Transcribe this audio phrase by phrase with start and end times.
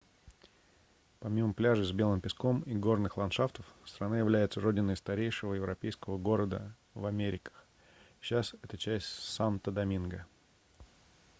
[1.19, 7.05] помимо пляжей с белым песком и горных ландшафтов страна является родиной старейшего европейского города в
[7.05, 7.53] америках
[8.19, 10.25] сейчас это часть санто-доминго